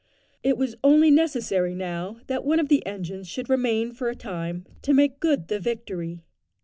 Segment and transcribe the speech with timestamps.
[0.41, 4.65] It was only necessary now, that one of the engines should remain for a time,
[4.81, 6.23] to make good the victory.